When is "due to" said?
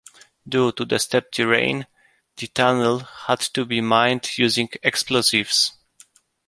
0.49-0.83